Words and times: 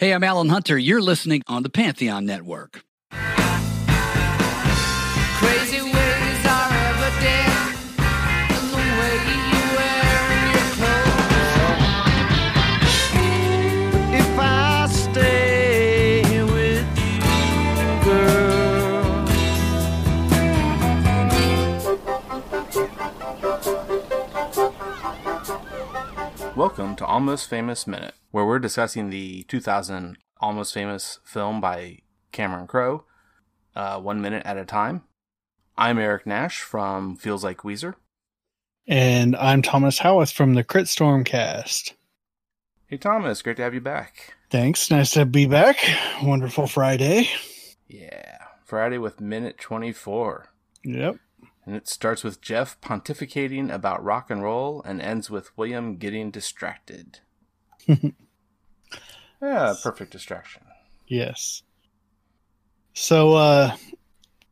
Hey, 0.00 0.14
I'm 0.14 0.24
Alan 0.24 0.48
Hunter. 0.48 0.78
You're 0.78 1.02
listening 1.02 1.42
on 1.46 1.62
the 1.62 1.68
Pantheon 1.68 2.24
Network. 2.24 2.84
Crazy 5.36 5.89
Welcome 26.60 26.94
to 26.96 27.06
Almost 27.06 27.48
Famous 27.48 27.86
Minute, 27.86 28.12
where 28.32 28.44
we're 28.44 28.58
discussing 28.58 29.08
the 29.08 29.44
2000 29.44 30.18
Almost 30.42 30.74
Famous 30.74 31.18
film 31.24 31.58
by 31.58 32.00
Cameron 32.32 32.66
Crowe, 32.66 33.04
uh, 33.74 33.98
one 33.98 34.20
minute 34.20 34.42
at 34.44 34.58
a 34.58 34.66
time. 34.66 35.04
I'm 35.78 35.98
Eric 35.98 36.26
Nash 36.26 36.60
from 36.60 37.16
Feels 37.16 37.42
Like 37.42 37.62
Weezer. 37.62 37.94
And 38.86 39.34
I'm 39.36 39.62
Thomas 39.62 40.00
Howarth 40.00 40.32
from 40.32 40.52
the 40.52 40.62
Crit 40.62 40.86
Storm 40.86 41.24
cast. 41.24 41.94
Hey 42.88 42.98
Thomas, 42.98 43.40
great 43.40 43.56
to 43.56 43.62
have 43.62 43.72
you 43.72 43.80
back. 43.80 44.34
Thanks. 44.50 44.90
Nice 44.90 45.12
to 45.12 45.24
be 45.24 45.46
back. 45.46 45.78
Wonderful 46.22 46.66
Friday. 46.66 47.30
Yeah, 47.88 48.36
Friday 48.66 48.98
with 48.98 49.18
minute 49.18 49.56
24. 49.56 50.52
Yep. 50.84 51.16
And 51.66 51.76
it 51.76 51.86
starts 51.88 52.24
with 52.24 52.40
Jeff 52.40 52.80
pontificating 52.80 53.70
about 53.72 54.02
rock 54.02 54.30
and 54.30 54.42
roll 54.42 54.82
and 54.84 55.00
ends 55.00 55.30
with 55.30 55.56
William 55.56 55.96
getting 55.96 56.30
distracted. 56.30 57.20
yeah, 57.86 59.74
perfect 59.82 60.10
distraction. 60.12 60.62
Yes. 61.06 61.62
So 62.94 63.34
uh 63.34 63.76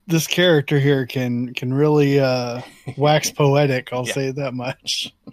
this 0.06 0.27
character 0.27 0.78
here 0.78 1.06
can 1.06 1.55
can 1.55 1.73
really 1.75 2.20
uh 2.20 2.62
wax 2.97 3.31
poetic, 3.31 3.89
I'll 3.93 4.06
Yeah. 4.06 4.12
say 4.12 4.31
that 4.33 4.55
much. 4.55 5.15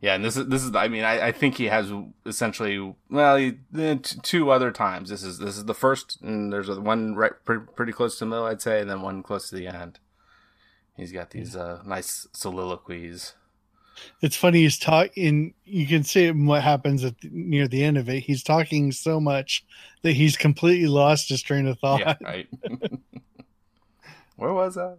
Yeah, 0.00 0.16
and 0.16 0.24
this 0.24 0.36
is 0.36 0.48
this 0.48 0.64
is. 0.64 0.74
I 0.74 0.88
mean, 0.88 1.04
I, 1.04 1.28
I 1.28 1.30
think 1.30 1.56
he 1.56 1.66
has 1.66 1.92
essentially 2.26 2.92
well, 3.08 3.36
he, 3.36 3.58
eh, 3.78 3.94
t- 4.02 4.18
two 4.24 4.50
other 4.50 4.72
times. 4.72 5.10
This 5.10 5.22
is 5.22 5.38
this 5.38 5.56
is 5.56 5.66
the 5.66 5.76
first, 5.76 6.20
and 6.22 6.52
there's 6.52 6.68
one 6.68 7.14
right 7.14 7.30
pretty, 7.44 7.66
pretty 7.76 7.92
close 7.92 8.18
to 8.18 8.24
the 8.24 8.30
middle, 8.30 8.44
I'd 8.46 8.60
say, 8.60 8.80
and 8.80 8.90
then 8.90 9.00
one 9.02 9.22
close 9.22 9.48
to 9.50 9.54
the 9.54 9.68
end. 9.68 10.00
He's 10.96 11.12
got 11.12 11.30
these 11.30 11.56
uh, 11.56 11.82
nice 11.84 12.26
soliloquies. 12.32 13.34
It's 14.20 14.36
funny 14.36 14.62
he's 14.62 14.78
talking 14.78 15.54
you 15.64 15.86
can 15.86 16.02
see 16.02 16.30
what 16.30 16.62
happens 16.62 17.04
at 17.04 17.20
the, 17.20 17.28
near 17.30 17.68
the 17.68 17.84
end 17.84 17.98
of 17.98 18.08
it. 18.08 18.20
He's 18.20 18.42
talking 18.42 18.90
so 18.92 19.20
much 19.20 19.64
that 20.02 20.12
he's 20.12 20.36
completely 20.36 20.88
lost 20.88 21.28
his 21.28 21.42
train 21.42 21.66
of 21.66 21.78
thought. 21.78 22.00
Yeah, 22.00 22.16
right. 22.22 22.48
Where 24.36 24.52
was 24.52 24.76
I? 24.78 24.94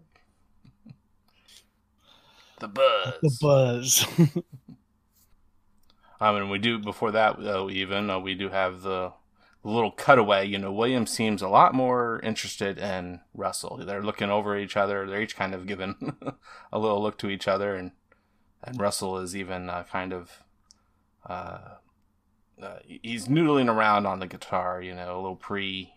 The 2.60 2.68
buzz. 2.68 3.14
The 3.22 3.38
buzz. 3.42 4.06
Um, 6.24 6.38
and 6.38 6.50
we 6.50 6.58
do 6.58 6.80
before 6.80 7.12
that 7.12 7.38
though. 7.38 7.70
Even 7.70 8.10
uh, 8.10 8.18
we 8.18 8.34
do 8.34 8.48
have 8.48 8.82
the 8.82 9.12
little 9.70 9.92
cutaway. 9.92 10.46
You 10.46 10.60
know, 10.60 10.72
William 10.72 11.08
seems 11.08 11.42
a 11.42 11.48
lot 11.48 11.74
more 11.74 12.20
interested 12.24 12.78
in 12.78 13.22
Russell. 13.34 13.82
They're 13.86 14.04
looking 14.04 14.30
over 14.30 14.58
each 14.58 14.78
other. 14.78 15.08
They're 15.08 15.22
each 15.22 15.36
kind 15.36 15.54
of 15.54 15.66
giving 15.66 16.16
a 16.72 16.80
little 16.80 17.02
look 17.02 17.18
to 17.20 17.30
each 17.30 17.48
other, 17.48 17.76
and 17.76 17.92
and 18.64 18.80
Russell 18.80 19.18
is 19.20 19.36
even 19.36 19.70
uh, 19.70 19.84
kind 19.84 20.14
of. 20.14 20.32
Uh, 21.28 21.76
uh, 22.62 22.80
he's 22.86 23.28
noodling 23.28 23.74
around 23.74 24.06
on 24.06 24.20
the 24.20 24.28
guitar, 24.28 24.82
you 24.82 24.94
know, 24.94 25.16
a 25.16 25.20
little 25.20 25.36
pre 25.36 25.94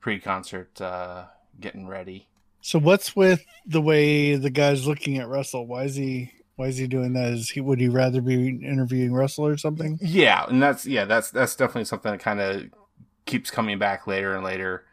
pre 0.00 0.18
concert 0.18 0.80
uh, 0.80 1.24
getting 1.60 1.86
ready. 1.86 2.28
so 2.60 2.78
what's 2.78 3.16
with 3.16 3.44
the 3.66 3.82
way 3.82 4.36
the 4.36 4.50
guy's 4.50 4.86
looking 4.86 5.18
at 5.18 5.28
Russell? 5.28 5.66
Why 5.66 5.84
is 5.84 5.96
he 5.96 6.32
why 6.56 6.66
is 6.66 6.76
he 6.76 6.86
doing 6.86 7.12
that? 7.12 7.32
Is 7.32 7.50
he 7.50 7.60
would 7.60 7.80
he 7.80 7.88
rather 7.88 8.20
be 8.20 8.48
interviewing 8.48 9.12
Russell 9.12 9.46
or 9.46 9.56
something? 9.56 9.98
Yeah, 10.00 10.44
and 10.48 10.62
that's 10.62 10.86
yeah, 10.86 11.04
that's 11.04 11.30
that's 11.30 11.56
definitely 11.56 11.84
something 11.84 12.12
that 12.12 12.20
kind 12.20 12.40
of 12.40 12.64
keeps 13.28 13.50
coming 13.50 13.78
back 13.78 14.06
later 14.08 14.34
and 14.34 14.42
later. 14.44 14.84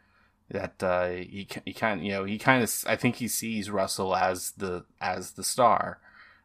That 0.48 0.80
uh, 0.80 1.08
he 1.08 1.48
he 1.64 1.72
kind 1.72 2.04
you 2.06 2.12
know 2.12 2.22
he 2.24 2.38
kind 2.38 2.62
of 2.62 2.72
I 2.86 2.94
think 2.94 3.16
he 3.16 3.26
sees 3.26 3.68
Russell 3.68 4.14
as 4.14 4.52
the 4.52 4.84
as 5.00 5.32
the 5.32 5.42
star, 5.42 5.98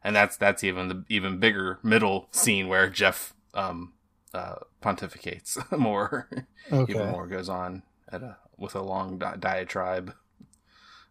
and 0.03 0.15
that's 0.15 0.37
that's 0.37 0.63
even 0.63 0.87
the 0.87 1.03
even 1.07 1.37
bigger 1.37 1.77
middle 1.83 2.27
scene 2.31 2.67
where 2.67 2.89
Jeff 2.89 3.35
um 3.53 3.93
uh 4.33 4.55
pontificates 4.81 5.59
more, 5.77 6.27
Okay. 6.71 6.91
even 6.91 7.11
more 7.11 7.27
goes 7.27 7.47
on 7.47 7.83
at 8.11 8.23
a 8.23 8.37
with 8.57 8.73
a 8.73 8.81
long 8.81 9.19
di- 9.19 9.35
diatribe 9.37 10.15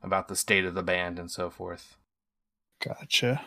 about 0.03 0.27
the 0.27 0.35
state 0.35 0.65
of 0.65 0.75
the 0.75 0.83
band 0.83 1.19
and 1.21 1.31
so 1.31 1.49
forth. 1.49 1.97
Gotcha. 2.83 3.43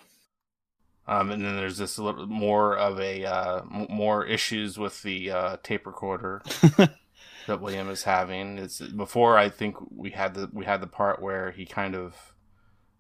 Um, 1.06 1.32
and 1.32 1.44
then 1.44 1.58
there's 1.58 1.80
this 1.80 2.00
little 2.00 2.28
more 2.28 2.78
of 2.78 2.98
a 3.00 3.26
uh, 3.26 3.62
more 3.66 4.26
issues 4.26 4.78
with 4.78 5.02
the 5.04 5.32
uh, 5.32 5.58
tape 5.64 5.86
recorder 5.86 6.42
that 7.48 7.62
William 7.62 7.90
is 7.90 8.04
having. 8.04 8.58
It's 8.58 8.80
before 8.80 9.38
I 9.38 9.50
think 9.50 9.76
we 9.96 10.12
had 10.12 10.34
the 10.34 10.50
we 10.54 10.66
had 10.66 10.82
the 10.82 10.88
part 10.88 11.22
where 11.22 11.52
he 11.52 11.66
kind 11.66 11.96
of 11.96 12.34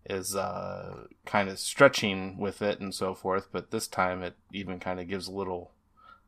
is 0.09 0.35
uh, 0.35 1.05
kind 1.25 1.49
of 1.49 1.57
stretching 1.59 2.37
with 2.37 2.61
it 2.61 2.79
and 2.81 2.93
so 2.93 3.13
forth, 3.13 3.47
but 3.51 3.71
this 3.71 3.87
time 3.87 4.21
it 4.21 4.35
even 4.51 4.79
kind 4.79 4.99
of 4.99 5.07
gives 5.07 5.27
a 5.27 5.31
little 5.31 5.71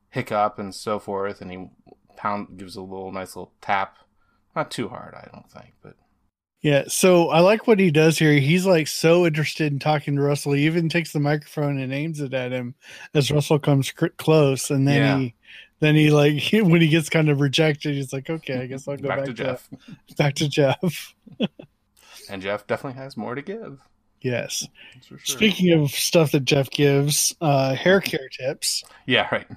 hiccup 0.09 0.57
and 0.59 0.73
so 0.73 0.97
forth, 0.97 1.41
and 1.41 1.51
he 1.51 1.67
pound 2.15 2.57
gives 2.57 2.77
a 2.77 2.81
little 2.81 3.11
nice 3.11 3.35
little 3.35 3.51
tap, 3.61 3.97
not 4.55 4.71
too 4.71 4.87
hard, 4.87 5.13
I 5.13 5.27
don't 5.33 5.51
think, 5.51 5.73
but 5.83 5.95
Yeah, 6.61 6.85
so 6.87 7.29
I 7.29 7.41
like 7.41 7.67
what 7.67 7.79
he 7.79 7.91
does 7.91 8.17
here. 8.17 8.31
He's 8.39 8.65
like 8.65 8.87
so 8.87 9.25
interested 9.25 9.73
in 9.73 9.79
talking 9.79 10.15
to 10.15 10.21
Russell. 10.21 10.53
He 10.53 10.65
even 10.65 10.87
takes 10.87 11.11
the 11.11 11.19
microphone 11.19 11.77
and 11.77 11.93
aims 11.93 12.21
it 12.21 12.33
at 12.33 12.53
him 12.53 12.75
as 13.13 13.29
Russell 13.29 13.59
comes 13.59 13.91
cr- 13.91 14.07
close, 14.17 14.71
and 14.71 14.87
then 14.87 15.01
Yeah. 15.01 15.17
he, 15.17 15.35
then 15.80 15.96
he 15.96 16.12
like 16.12 16.44
when 16.53 16.81
he 16.81 16.88
gets 16.88 17.09
kind 17.09 17.30
of 17.30 17.41
rejected, 17.41 17.96
he's 17.96 18.13
like, 18.13 18.30
"Okay, 18.30 18.62
I 18.62 18.66
guess 18.68 18.88
I'll 18.88 18.97
go 18.97 19.09
back, 19.09 19.25
to 19.25 19.34
Jeff, 19.34 19.69
back 20.18 20.36
to 20.36 20.47
Jeff." 20.50 21.16
and 22.30 22.41
Jeff 22.41 22.68
definitely 22.68 23.02
has 23.02 23.18
more 23.18 23.36
to 23.36 23.41
give. 23.41 23.81
Yes. 24.22 24.66
Sure. 25.06 25.19
Speaking 25.24 25.74
of 25.74 25.91
stuff 25.91 26.31
that 26.31 26.46
Jeff 26.46 26.69
gives, 26.72 27.36
uh, 27.41 27.75
hair 27.75 28.02
care 28.02 28.28
tips. 28.30 28.84
yeah, 29.06 29.28
right. 29.31 29.47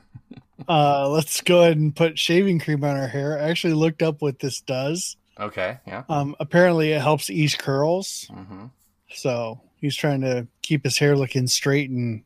Uh, 0.68 1.08
let's 1.08 1.40
go 1.40 1.60
ahead 1.62 1.78
and 1.78 1.94
put 1.96 2.18
shaving 2.18 2.58
cream 2.58 2.84
on 2.84 2.96
our 2.96 3.06
hair. 3.06 3.38
I 3.38 3.48
actually 3.48 3.72
looked 3.74 4.02
up 4.02 4.20
what 4.20 4.40
this 4.40 4.60
does. 4.60 5.16
Okay, 5.40 5.78
yeah. 5.86 6.02
Um, 6.08 6.34
apparently, 6.40 6.92
it 6.92 7.00
helps 7.00 7.30
ease 7.30 7.54
curls. 7.54 8.28
hmm 8.30 8.66
So 9.14 9.60
he's 9.76 9.96
trying 9.96 10.20
to 10.22 10.48
keep 10.60 10.84
his 10.84 10.98
hair 10.98 11.16
looking 11.16 11.46
straight 11.46 11.88
and 11.90 12.24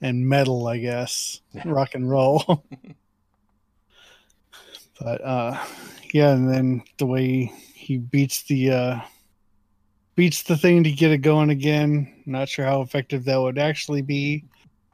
and 0.00 0.28
metal, 0.28 0.66
I 0.66 0.78
guess, 0.78 1.40
rock 1.64 1.94
and 1.94 2.08
roll. 2.08 2.64
But 5.00 5.24
uh, 5.24 5.64
yeah, 6.12 6.30
and 6.32 6.48
then 6.48 6.82
the 6.98 7.06
way 7.06 7.52
he 7.74 7.98
beats 7.98 8.42
the 8.44 8.70
uh, 8.70 9.00
beats 10.14 10.42
the 10.42 10.56
thing 10.56 10.84
to 10.84 10.92
get 10.92 11.10
it 11.10 11.18
going 11.18 11.50
again. 11.50 12.22
Not 12.26 12.48
sure 12.48 12.64
how 12.64 12.82
effective 12.82 13.24
that 13.24 13.40
would 13.40 13.58
actually 13.58 14.02
be. 14.02 14.44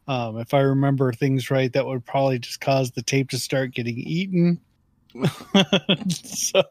Um, 0.09 0.39
if 0.39 0.55
I 0.55 0.61
remember 0.61 1.13
things 1.13 1.51
right, 1.51 1.73
that 1.73 1.87
would 1.87 2.05
probably 2.05 2.39
just 2.39 2.61
cause 2.61 2.91
the 2.91 3.03
tape 3.03 3.31
to 3.31 3.39
start 3.39 3.73
getting 3.73 3.97
eaten. 3.97 4.61
so 6.09 6.63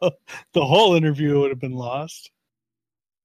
the 0.54 0.66
whole 0.66 0.96
interview 0.96 1.40
would 1.40 1.50
have 1.50 1.60
been 1.60 1.74
lost. 1.74 2.32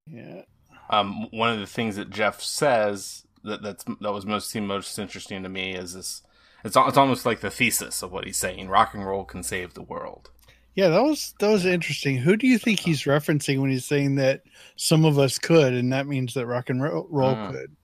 Yeah. 0.07 0.43
Um, 0.91 1.29
one 1.31 1.51
of 1.51 1.59
the 1.59 1.67
things 1.67 1.97
that 1.97 2.11
Jeff 2.11 2.43
says 2.43 3.25
that 3.43 3.63
that's 3.63 3.85
that 4.01 4.13
was 4.13 4.27
most 4.27 4.55
most 4.55 4.99
interesting 4.99 5.43
to 5.43 5.49
me 5.49 5.75
is 5.75 5.95
this. 5.95 6.23
It's 6.65 6.77
it's 6.77 6.97
almost 6.97 7.27
like 7.27 7.41
the 7.41 7.51
thesis 7.51 8.03
of 8.03 8.11
what 8.11 8.25
he's 8.25 8.39
saying. 8.39 8.69
Rock 8.69 8.95
and 8.95 9.07
roll 9.07 9.25
can 9.25 9.43
save 9.43 9.75
the 9.75 9.83
world. 9.83 10.31
Yeah, 10.75 10.89
that 10.89 11.03
was 11.03 11.35
that 11.39 11.51
was 11.51 11.67
interesting. 11.67 12.17
Who 12.17 12.37
do 12.37 12.47
you 12.47 12.59
think 12.59 12.81
he's 12.81 13.03
referencing 13.05 13.61
when 13.61 13.71
he's 13.71 13.85
saying 13.85 14.17
that 14.17 14.43
some 14.77 15.05
of 15.05 15.19
us 15.19 15.39
could, 15.39 15.73
and 15.75 15.93
that 15.93 16.07
means 16.07 16.35
that 16.35 16.47
rock 16.47 16.71
and 16.71 16.83
ro- 16.83 17.07
roll 17.11 17.37
Mm. 17.37 17.51
could? 17.51 17.77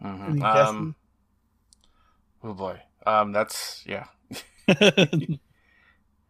hmm 0.00 0.42
Um, 0.42 0.96
oh 2.42 2.52
boy. 2.52 2.80
Um, 3.06 3.32
that's 3.32 3.84
yeah? 3.86 4.06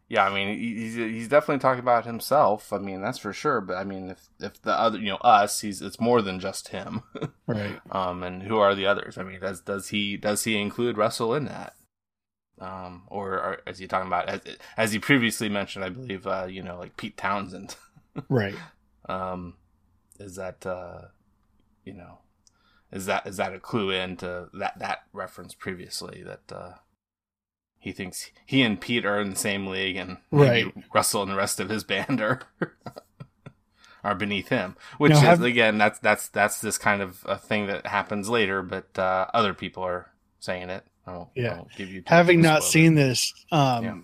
yeah. 0.07 0.25
I 0.25 0.33
mean, 0.33 0.57
he's 0.57 0.95
he's 0.95 1.27
definitely 1.27 1.59
talking 1.59 1.81
about 1.81 2.05
himself. 2.05 2.71
I 2.73 2.77
mean, 2.77 3.01
that's 3.01 3.17
for 3.17 3.33
sure. 3.33 3.61
But 3.61 3.77
I 3.77 3.83
mean, 3.83 4.09
if 4.11 4.29
if 4.39 4.61
the 4.61 4.77
other, 4.77 4.99
you 4.99 5.09
know, 5.09 5.17
us, 5.17 5.61
he's 5.61 5.81
it's 5.81 5.99
more 5.99 6.21
than 6.21 6.39
just 6.39 6.69
him. 6.69 7.03
right. 7.47 7.79
Um, 7.91 8.23
and 8.23 8.43
who 8.43 8.57
are 8.57 8.75
the 8.75 8.85
others? 8.85 9.17
I 9.17 9.23
mean, 9.23 9.39
does 9.39 9.61
does 9.61 9.89
he 9.89 10.17
does 10.17 10.43
he 10.43 10.59
include 10.59 10.97
Russell 10.97 11.33
in 11.33 11.45
that? 11.45 11.73
Um, 12.59 13.03
or, 13.07 13.31
or 13.33 13.61
is 13.67 13.79
he 13.79 13.87
talking 13.87 14.07
about 14.07 14.29
as, 14.29 14.41
as 14.77 14.91
he 14.93 14.99
previously 14.99 15.49
mentioned? 15.49 15.83
I 15.83 15.89
believe, 15.89 16.25
uh, 16.27 16.45
you 16.47 16.61
know, 16.61 16.77
like 16.77 16.97
Pete 16.97 17.17
Townshend. 17.17 17.75
Right. 18.29 18.53
Um, 19.09 19.55
is 20.19 20.35
that 20.35 20.67
uh, 20.67 21.05
you 21.83 21.93
know, 21.93 22.19
is 22.91 23.07
that 23.07 23.25
is 23.25 23.37
that 23.37 23.55
a 23.55 23.59
clue 23.59 23.89
into 23.89 24.49
that 24.53 24.77
that 24.77 24.99
reference 25.13 25.55
previously 25.55 26.23
that 26.23 26.55
uh, 26.55 26.73
he 27.83 27.91
thinks 27.91 28.31
he 28.45 28.61
and 28.61 28.79
Pete 28.79 29.05
are 29.05 29.19
in 29.19 29.29
the 29.31 29.35
same 29.35 29.67
league, 29.67 29.97
and 29.97 30.17
maybe 30.31 30.63
Right. 30.75 30.83
Russell 30.93 31.21
and 31.21 31.31
the 31.31 31.35
rest 31.35 31.59
of 31.59 31.67
his 31.69 31.83
band 31.83 32.21
are 32.21 32.41
are 34.03 34.15
beneath 34.15 34.49
him. 34.49 34.75
Which 34.97 35.11
Now, 35.11 35.17
is 35.17 35.23
have- 35.23 35.41
again, 35.43 35.77
that's 35.77 35.99
that's 35.99 36.27
that's 36.29 36.61
this 36.61 36.77
kind 36.77 37.01
of 37.01 37.23
a 37.27 37.37
thing 37.37 37.67
that 37.67 37.85
happens 37.87 38.29
later, 38.29 38.61
but 38.63 38.97
uh, 38.97 39.27
other 39.33 39.53
people 39.53 39.83
are 39.83 40.11
saying 40.39 40.69
it. 40.69 40.85
I 41.05 41.11
won't, 41.11 41.29
I 41.37 41.41
Yeah. 41.41 41.61
you 41.77 42.03
Having 42.05 42.41
not 42.41 42.63
seen 42.63 42.95
this, 42.95 43.33
um, 43.51 43.83
Yeah. 43.83 43.97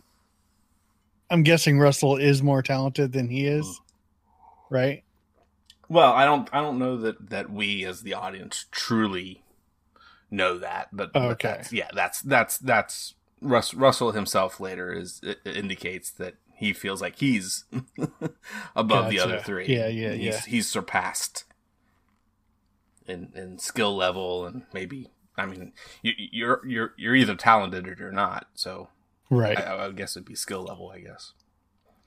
I'm 1.30 1.44
guessing 1.44 1.80
Russell 1.80 2.18
is 2.18 2.42
more 2.44 2.62
talented 2.62 3.14
than 3.14 3.30
he 3.30 3.44
Mm. 3.44 3.60
is, 3.60 3.82
right? 4.70 5.04
Well, 5.88 6.12
I 6.14 6.26
don't 6.26 6.50
I 6.54 6.60
don't 6.62 6.80
know 6.80 6.98
that 6.98 7.30
that 7.30 7.50
we 7.50 7.86
as 7.86 8.02
the 8.02 8.14
audience 8.14 8.66
truly 8.72 9.44
know 10.32 10.58
that, 10.60 10.90
but, 10.94 11.12
but 11.14 11.24
Okay. 11.34 11.48
that's, 11.58 11.74
yeah, 11.74 11.88
that's 11.94 12.22
that's 12.22 12.58
that's 12.60 13.16
Russ, 13.42 13.74
Russell 13.74 14.12
himself 14.12 14.60
later 14.60 14.92
is 14.92 15.22
indicates 15.46 16.12
that 16.12 16.36
he 16.56 16.74
feels 16.74 17.02
like 17.02 17.18
he's 17.18 17.66
above 18.76 19.10
the 19.10 19.20
other 19.20 19.40
three. 19.40 19.68
Yeah, 19.68 19.88
yeah, 19.88 20.14
he's, 20.14 20.26
yeah. 20.26 20.42
He's 20.48 20.68
surpassed 20.68 21.46
in 23.08 23.32
in 23.36 23.58
skill 23.58 23.96
level 23.96 24.46
and 24.46 24.64
maybe 24.74 25.08
I 25.38 25.46
mean 25.46 25.74
you, 26.04 26.14
you're 26.18 26.62
you're 26.68 26.94
you're 26.98 27.16
either 27.16 27.36
talented 27.36 27.88
or 27.88 27.96
you're 27.98 28.12
not. 28.12 28.48
So 28.54 28.90
Right. 29.32 29.58
I, 29.60 29.86
I 29.86 29.92
guess 29.92 30.16
it'd 30.16 30.28
be 30.28 30.36
skill 30.36 30.64
level. 30.64 30.90
I 30.90 31.00
guess. 31.00 31.34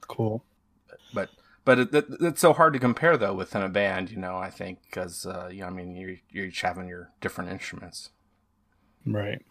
cool. 0.01 0.43
but 1.13 1.29
but 1.65 1.79
it, 1.79 1.95
it, 1.95 2.05
it's 2.19 2.41
so 2.41 2.53
hard 2.53 2.73
to 2.73 2.79
compare 2.79 3.17
though 3.17 3.33
within 3.33 3.61
a 3.61 3.69
band 3.69 4.11
you 4.11 4.17
know 4.17 4.35
i 4.35 4.49
think 4.49 4.79
because 4.83 5.25
uh, 5.25 5.47
you 5.49 5.61
know, 5.61 5.67
i 5.67 5.69
mean 5.69 5.95
you're, 5.95 6.17
you're 6.29 6.45
each 6.47 6.61
having 6.61 6.87
your 6.89 7.11
different 7.21 7.49
instruments 7.49 8.09
Right. 9.05 9.41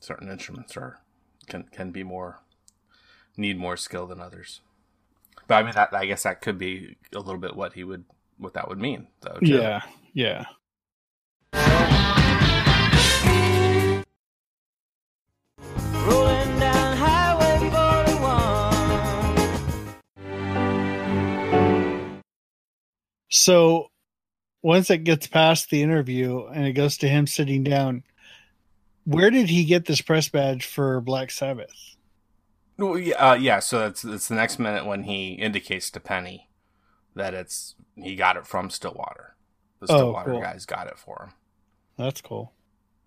Certain 0.00 0.28
instruments 0.28 0.76
are 0.76 0.98
can 1.46 1.64
can 1.72 1.90
be 1.90 2.02
more 2.02 2.40
need 3.36 3.58
more 3.58 3.76
skill 3.76 4.06
than 4.06 4.20
others 4.20 4.60
but 5.46 5.54
i 5.54 5.62
mean 5.62 5.74
that 5.74 5.94
i 5.94 6.04
guess 6.04 6.24
that 6.24 6.40
could 6.40 6.58
be 6.58 6.96
a 7.14 7.18
little 7.18 7.38
bit 7.38 7.54
what 7.54 7.74
he 7.74 7.84
would 7.84 8.04
what 8.40 8.54
that 8.54 8.68
would 8.68 8.78
mean 8.78 9.06
though 9.20 9.38
too. 9.40 9.54
Yeah. 9.54 9.82
Yeah. 10.14 10.46
Rolling 15.92 16.58
down 16.58 16.96
Highway 16.96 17.70
41. 17.70 19.92
So 23.30 23.88
once 24.62 24.90
it 24.90 25.04
gets 25.04 25.26
past 25.26 25.70
the 25.70 25.82
interview 25.82 26.46
and 26.46 26.66
it 26.66 26.72
goes 26.72 26.96
to 26.98 27.08
him 27.08 27.26
sitting 27.26 27.62
down, 27.62 28.04
where 29.04 29.30
did 29.30 29.48
he 29.48 29.64
get 29.64 29.86
this 29.86 30.00
press 30.00 30.28
badge 30.28 30.64
for 30.66 31.00
Black 31.00 31.30
Sabbath? 31.30 31.96
Well, 32.78 32.98
yeah, 32.98 33.14
uh, 33.30 33.34
yeah 33.34 33.58
so 33.58 33.86
it's 33.86 34.04
it's 34.04 34.28
the 34.28 34.34
next 34.34 34.58
minute 34.58 34.86
when 34.86 35.02
he 35.04 35.32
indicates 35.34 35.90
to 35.90 36.00
penny 36.00 36.48
that 37.14 37.34
it's 37.34 37.74
he 37.96 38.16
got 38.16 38.36
it 38.36 38.46
from 38.46 38.70
stillwater 38.70 39.36
the 39.80 39.86
Oh, 39.92 39.96
stillwater 39.96 40.30
cool. 40.32 40.40
guys 40.40 40.64
got 40.66 40.86
it 40.86 40.98
for 40.98 41.24
him. 41.28 41.32
That's 41.96 42.20
cool. 42.20 42.52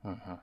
him 0.03 0.05
Mhm. 0.05 0.39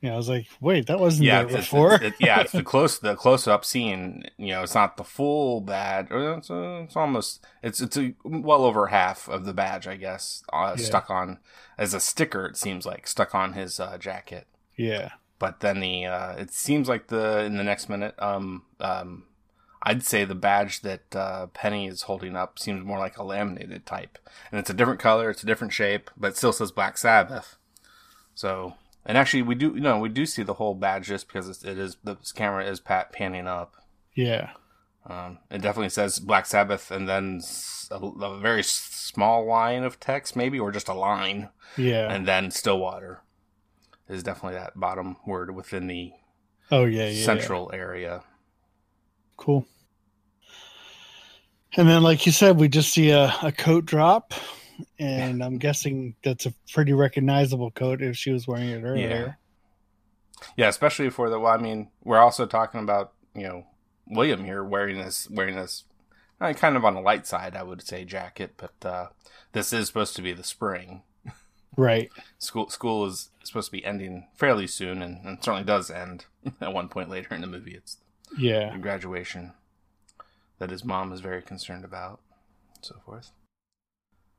Yeah, 0.00 0.14
I 0.14 0.16
was 0.16 0.30
like, 0.30 0.46
wait, 0.62 0.86
that 0.86 0.98
wasn't 0.98 1.26
yeah, 1.26 1.42
there 1.42 1.58
it's, 1.58 1.66
before. 1.66 1.94
it's- 1.94 2.12
it- 2.18 2.24
yeah, 2.24 2.40
it's 2.40 2.52
the 2.52 2.62
close 2.72 2.98
the 2.98 3.14
close 3.16 3.46
up 3.46 3.64
scene. 3.66 4.24
You 4.38 4.48
know, 4.54 4.62
it's 4.62 4.74
not 4.74 4.96
the 4.96 5.04
full 5.04 5.60
badge. 5.60 6.06
It's, 6.10 6.50
uh, 6.50 6.82
it's 6.84 6.96
almost 6.96 7.44
it's 7.62 7.80
it's 7.82 7.96
a, 7.98 8.14
well 8.24 8.64
over 8.64 8.86
half 8.86 9.28
of 9.28 9.44
the 9.44 9.52
badge, 9.52 9.86
I 9.86 9.96
guess, 9.96 10.42
uh, 10.52 10.74
Yeah. 10.78 10.84
stuck 10.84 11.10
on 11.10 11.38
as 11.76 11.92
a 11.92 12.00
sticker. 12.00 12.46
It 12.46 12.56
seems 12.56 12.86
like 12.86 13.06
stuck 13.06 13.34
on 13.34 13.52
his 13.52 13.78
uh, 13.78 13.98
jacket. 13.98 14.46
yeah. 14.76 15.10
But 15.38 15.60
then 15.60 15.80
the 15.80 16.04
uh, 16.06 16.32
it 16.36 16.50
seems 16.52 16.86
like 16.88 17.06
the 17.08 17.40
in 17.44 17.56
the 17.56 17.64
next 17.64 17.88
minute, 17.88 18.14
um, 18.18 18.64
um, 18.78 19.24
I'd 19.82 20.02
say 20.02 20.26
the 20.26 20.34
badge 20.34 20.82
that 20.82 21.16
uh, 21.16 21.46
Penny 21.48 21.86
is 21.86 22.02
holding 22.02 22.36
up 22.36 22.58
seems 22.58 22.84
more 22.84 22.98
like 22.98 23.16
a 23.16 23.22
laminated 23.24 23.86
type, 23.86 24.18
and 24.50 24.58
it's 24.58 24.68
a 24.68 24.74
different 24.74 25.00
color, 25.00 25.30
it's 25.30 25.42
a 25.42 25.46
different 25.46 25.72
shape, 25.72 26.10
but 26.14 26.32
it 26.32 26.36
still 26.36 26.52
says 26.52 26.70
Black 26.72 26.98
Sabbath. 26.98 27.56
So, 28.34 28.74
and 29.10 29.18
actually, 29.18 29.42
we 29.42 29.56
do 29.56 29.72
no, 29.72 29.98
we 29.98 30.08
do 30.08 30.24
see 30.24 30.44
the 30.44 30.54
whole 30.54 30.76
badge 30.76 31.08
just 31.08 31.26
because 31.26 31.48
it's, 31.48 31.64
it 31.64 31.78
is 31.80 31.96
the 32.04 32.16
camera 32.36 32.64
is 32.64 32.78
pat 32.78 33.12
panning 33.12 33.48
up. 33.48 33.74
Yeah. 34.14 34.50
Um, 35.04 35.38
it 35.50 35.62
definitely 35.62 35.88
says 35.88 36.20
Black 36.20 36.46
Sabbath, 36.46 36.92
and 36.92 37.08
then 37.08 37.40
a 37.90 38.38
very 38.38 38.62
small 38.62 39.44
line 39.44 39.82
of 39.82 39.98
text, 39.98 40.36
maybe, 40.36 40.60
or 40.60 40.70
just 40.70 40.86
a 40.86 40.94
line, 40.94 41.48
Yeah. 41.76 42.08
and 42.08 42.28
then 42.28 42.52
Stillwater 42.52 43.22
is 44.08 44.22
definitely 44.22 44.60
that 44.60 44.78
bottom 44.78 45.16
word 45.26 45.56
within 45.56 45.88
the 45.88 46.12
oh 46.70 46.84
yeah, 46.84 47.06
yeah. 47.06 47.08
yeah. 47.08 47.24
central 47.24 47.72
area. 47.74 48.22
Cool. 49.36 49.66
And 51.76 51.88
then, 51.88 52.04
like 52.04 52.26
you 52.26 52.32
said, 52.32 52.58
we 52.60 52.68
just 52.68 52.92
see 52.92 53.10
a, 53.10 53.34
a 53.42 53.50
coat 53.50 53.86
drop, 53.86 54.34
and 54.98 55.42
I'm 55.42 55.58
guessing 55.58 56.14
that's 56.22 56.46
a 56.46 56.54
pretty 56.72 56.92
recognizable 56.92 57.70
coat 57.70 58.02
if 58.02 58.16
she 58.16 58.30
was 58.30 58.46
wearing 58.46 58.68
it 58.70 58.82
earlier. 58.82 59.38
Yeah, 60.56 60.68
especially 60.68 61.10
for 61.10 61.28
the. 61.30 61.38
Well, 61.38 61.52
I 61.52 61.58
mean, 61.58 61.90
we're 62.02 62.18
also 62.18 62.46
talking 62.46 62.80
about 62.80 63.12
you 63.34 63.42
know 63.42 63.66
William 64.06 64.44
here 64.44 64.64
wearing 64.64 64.98
this 64.98 65.28
wearing 65.30 65.56
this 65.56 65.84
uh, 66.40 66.52
kind 66.54 66.76
of 66.76 66.84
on 66.84 66.94
the 66.94 67.00
light 67.00 67.26
side, 67.26 67.54
I 67.54 67.62
would 67.62 67.82
say, 67.86 68.04
jacket, 68.04 68.54
but 68.56 68.74
uh, 68.88 69.06
this 69.52 69.72
is 69.72 69.86
supposed 69.88 70.16
to 70.16 70.22
be 70.22 70.32
the 70.32 70.44
spring. 70.44 71.02
Right. 71.76 72.10
School 72.38 72.68
school 72.70 73.04
is 73.06 73.30
supposed 73.44 73.66
to 73.68 73.72
be 73.72 73.84
ending 73.84 74.28
fairly 74.34 74.66
soon, 74.66 75.02
and, 75.02 75.24
and 75.24 75.38
certainly 75.42 75.64
does 75.64 75.90
end 75.90 76.24
at 76.60 76.72
one 76.72 76.88
point 76.88 77.08
later 77.10 77.34
in 77.34 77.42
the 77.42 77.46
movie. 77.46 77.74
It's 77.74 77.98
Yeah. 78.38 78.76
graduation 78.78 79.52
that 80.58 80.70
his 80.70 80.84
mom 80.84 81.12
is 81.12 81.20
very 81.20 81.42
concerned 81.42 81.84
about, 81.84 82.20
and 82.74 82.84
so 82.84 82.96
forth. 83.04 83.30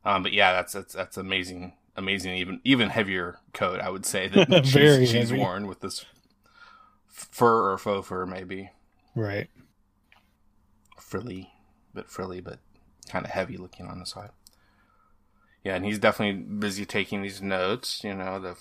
Um, 0.04 0.24
but 0.24 0.34
yeah, 0.34 0.54
that's 0.54 0.74
that's 0.74 0.94
that's 0.94 1.18
amazing, 1.18 1.74
amazing, 1.96 2.36
even 2.36 2.60
even 2.64 2.90
heavier 2.90 3.38
coat. 3.54 3.80
I 3.80 3.90
would 3.90 4.06
say 4.06 4.28
that 4.28 4.66
she's, 4.66 5.10
she's 5.10 5.32
worn 5.34 5.68
with 5.68 5.82
this 5.82 6.06
fur 7.08 7.72
or 7.72 7.78
faux 7.78 8.08
fur, 8.08 8.26
maybe 8.26 8.72
Right. 9.16 9.50
frilly, 10.98 11.52
bit 11.94 12.10
frilly, 12.10 12.42
but 12.42 12.60
kind 13.10 13.26
of 13.26 13.32
heavy 13.32 13.58
looking 13.58 13.88
on 13.88 14.00
the 14.00 14.06
side. 14.06 14.32
Yeah, 15.64 15.76
and 15.76 15.86
he's 15.86 16.00
definitely 16.00 16.42
busy 16.42 16.86
taking 16.86 17.22
these 17.22 17.42
notes. 17.42 18.04
You 18.04 18.16
know, 18.16 18.40
the 18.40 18.56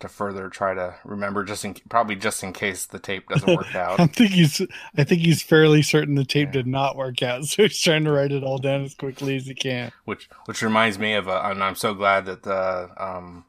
to 0.00 0.08
further 0.08 0.48
try 0.50 0.74
to 0.74 0.94
remember, 1.04 1.42
just 1.44 1.64
in 1.64 1.74
probably 1.88 2.16
just 2.16 2.42
in 2.42 2.52
case 2.52 2.84
the 2.86 2.98
tape 2.98 3.28
doesn't 3.30 3.54
work 3.54 3.74
out. 3.74 3.98
I 3.98 4.06
think 4.06 4.30
he's. 4.32 4.60
I 4.96 5.04
think 5.04 5.22
he's 5.22 5.42
fairly 5.42 5.82
certain 5.82 6.14
the 6.16 6.24
tape 6.24 6.48
Yeah. 6.48 6.52
did 6.52 6.66
not 6.66 6.96
work 6.96 7.22
out, 7.22 7.44
so 7.46 7.62
he's 7.62 7.80
trying 7.80 8.04
to 8.04 8.12
write 8.12 8.32
it 8.32 8.44
all 8.44 8.58
down 8.58 8.82
as 8.84 8.94
quickly 8.94 9.36
as 9.36 9.46
he 9.46 9.54
can. 9.54 9.92
which 10.04 10.28
which 10.46 10.62
reminds 10.62 10.98
me 10.98 11.14
of, 11.14 11.28
uh, 11.28 11.40
and 11.44 11.62
I'm 11.64 11.76
so 11.76 11.94
glad 11.94 12.26
that 12.26 12.46
uh, 12.46 12.88
um, 12.96 13.44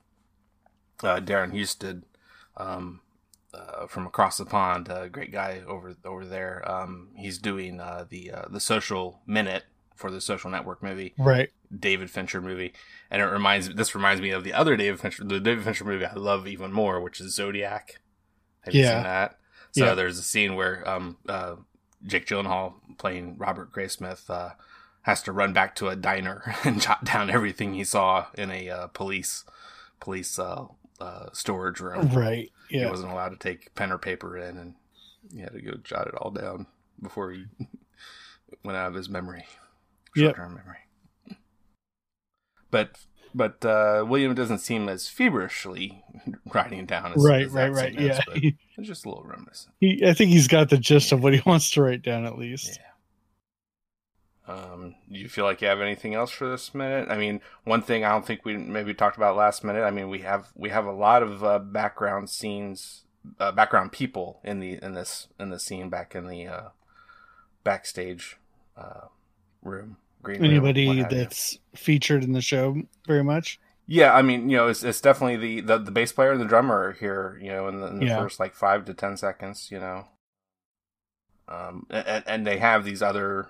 uh, 1.04 1.20
Darren 1.20 1.52
Houston 1.52 2.06
um, 2.56 3.02
uh, 3.54 3.88
from 3.88 4.08
across 4.08 4.38
the 4.38 4.46
pond, 4.46 4.88
a 4.90 5.10
great 5.10 5.32
guy 5.32 5.62
over 5.68 5.96
over 6.06 6.26
there. 6.26 6.64
Um, 6.70 7.10
he's 7.16 7.38
doing 7.40 7.80
uh, 7.80 8.06
the 8.10 8.32
uh, 8.32 8.46
the 8.50 8.60
social 8.60 9.20
minute 9.28 9.64
for 9.96 10.12
the 10.12 10.22
social 10.22 10.50
network 10.52 10.84
movie, 10.84 11.14
Right. 11.18 11.50
David 11.76 12.10
Fincher 12.10 12.42
movie, 12.42 12.74
and 13.12 13.22
it 13.22 13.26
reminds 13.26 13.74
this 13.76 13.94
reminds 13.96 14.22
me 14.22 14.30
of 14.32 14.44
the 14.44 14.54
other 14.54 14.78
David 14.78 15.00
Fincher, 15.00 15.24
the 15.24 15.40
David 15.40 15.64
Fincher 15.64 15.84
movie 15.86 16.06
I 16.06 16.14
love 16.14 16.48
even 16.48 16.72
more, 16.72 17.00
which 17.02 17.20
is 17.20 17.34
Zodiac. 17.36 18.00
Have 18.62 18.74
you 18.74 18.82
Yeah. 18.82 18.94
seen 18.96 19.04
that? 19.04 19.40
So 19.72 19.86
Yeah. 19.86 19.94
there's 19.96 20.18
a 20.18 20.24
scene 20.24 20.56
where 20.56 20.88
um, 20.88 21.18
uh, 21.28 21.56
Jake 22.06 22.26
Gyllenhaal 22.26 22.76
playing 22.98 23.38
Robert 23.38 23.72
Graysmith 23.72 24.30
uh, 24.30 24.52
has 25.04 25.22
to 25.24 25.32
run 25.32 25.54
back 25.54 25.76
to 25.76 25.88
a 25.90 25.96
diner 25.96 26.56
and 26.64 26.82
jot 26.82 27.04
down 27.04 27.30
everything 27.30 27.74
he 27.74 27.84
saw 27.84 28.28
in 28.36 28.50
a 28.52 28.70
uh, 28.70 28.88
police 28.88 29.44
police 30.00 30.38
uh, 30.40 30.66
uh, 31.00 31.30
storage 31.34 31.80
room. 31.80 32.10
Right. 32.10 32.52
Yeah. 32.70 32.86
He 32.86 32.90
wasn't 32.90 33.12
allowed 33.12 33.30
to 33.30 33.38
take 33.38 33.74
pen 33.76 33.92
or 33.92 33.98
paper 33.98 34.38
in, 34.38 34.58
and 34.58 34.76
he 35.34 35.40
had 35.42 35.54
to 35.54 35.62
go 35.62 35.74
jot 35.84 36.08
it 36.08 36.16
all 36.16 36.32
down 36.32 36.68
before 37.02 37.32
he 37.32 37.46
went 38.64 38.78
out 38.78 38.88
of 38.88 38.94
his 38.94 39.10
memory, 39.10 39.46
short-term 40.16 40.56
memory. 40.56 40.78
But 42.72 42.98
but 43.36 43.64
uh, 43.64 44.06
William 44.08 44.34
doesn't 44.34 44.60
seem 44.60 44.90
as 44.90 45.08
feverishly 45.08 46.04
writing 46.54 46.86
down 46.86 47.14
as 47.14 47.24
Right. 47.24 47.46
as 47.46 47.54
Right. 47.54 47.72
Right. 47.72 47.96
is, 48.00 48.20
Yeah. 48.28 48.34
He, 48.36 48.58
it's 48.78 48.88
just 48.88 49.06
a 49.06 49.10
little 49.10 49.24
reminiscent. 49.24 49.74
he, 49.80 50.04
I 50.06 50.14
think 50.14 50.32
he's 50.32 50.48
got 50.48 50.70
the 50.70 50.78
gist 50.78 51.12
of 51.12 51.22
what 51.22 51.34
he 51.34 51.42
wants 51.46 51.70
to 51.72 51.82
write 51.82 52.02
down 52.02 52.26
at 52.26 52.38
least. 52.38 52.80
Um, 54.48 54.96
do 55.12 55.20
you 55.20 55.28
feel 55.28 55.44
like 55.44 55.62
you 55.62 55.68
have 55.68 55.82
anything 55.82 56.14
else 56.14 56.32
for 56.32 56.48
this 56.50 56.74
minute? 56.74 57.10
I 57.10 57.18
mean, 57.18 57.42
one 57.66 57.82
thing 57.82 58.06
I 58.06 58.10
don't 58.10 58.26
think 58.26 58.46
we 58.46 58.56
maybe 58.56 58.94
talked 58.94 59.18
about 59.18 59.36
last 59.36 59.62
minute. 59.64 59.84
I 59.84 59.92
mean, 59.92 60.10
we 60.10 60.20
have 60.20 60.48
we 60.56 60.70
have 60.70 60.86
a 60.86 60.92
lot 60.94 61.22
of 61.22 61.44
uh, 61.44 61.60
background 61.60 62.30
scenes, 62.30 63.04
uh, 63.42 63.52
background 63.52 63.92
people 63.92 64.40
in 64.46 64.60
the 64.62 64.80
in 64.82 64.94
this 64.94 65.28
in 65.38 65.50
the 65.50 65.60
scene 65.60 65.90
back 65.90 66.16
in 66.16 66.28
the 66.28 66.48
uh, 66.48 66.70
backstage 67.66 68.38
uh, 68.78 69.08
room. 69.62 69.98
Green 70.28 70.44
Anybody 70.44 71.04
that's 71.04 71.58
featured 71.74 72.22
in 72.22 72.34
the 72.34 72.42
show 72.42 72.76
very 73.08 73.24
much? 73.24 73.62
Yeah, 73.88 74.14
I 74.14 74.22
mean, 74.22 74.50
you 74.50 74.58
know, 74.58 74.68
it's 74.68 74.84
it's 74.84 75.00
definitely 75.00 75.38
the 75.38 75.62
the, 75.62 75.78
the 75.78 75.92
bass 75.92 76.12
player 76.12 76.34
and 76.34 76.42
the 76.42 76.46
drummer 76.46 76.98
here. 77.00 77.40
You 77.42 77.50
know, 77.52 77.70
in 77.70 77.80
the, 77.80 77.88
in 77.88 78.00
the 78.00 78.06
Yeah. 78.08 78.20
first 78.20 78.38
like 78.38 78.54
five 78.54 78.84
to 78.86 78.94
ten 78.94 79.16
seconds. 79.16 79.70
You 79.72 79.80
know, 79.80 80.08
um, 81.48 81.88
and, 81.90 82.24
and 82.28 82.46
they 82.46 82.58
have 82.58 82.84
these 82.84 83.02
other 83.02 83.48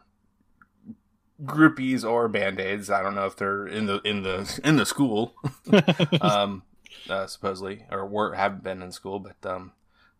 groupies 1.43 2.07
or 2.07 2.27
band 2.27 2.59
aids. 2.59 2.91
I 2.91 3.01
don't 3.01 3.15
know 3.15 3.25
if 3.25 3.35
they're 3.35 3.65
in 3.65 3.87
the 3.87 3.99
in 4.01 4.21
the 4.21 4.59
in 4.63 4.75
the 4.75 4.85
school, 4.85 5.33
um, 6.21 6.61
uh, 7.09 7.25
supposedly, 7.25 7.85
or 7.89 8.05
were 8.05 8.35
have 8.35 8.61
been 8.61 8.83
in 8.83 8.91
school, 8.91 9.17
but 9.17 9.43
um, 9.49 9.71